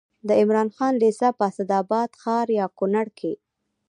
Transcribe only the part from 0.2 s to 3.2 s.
د عمراخان لېسه په اسداباد ښار یا کونړ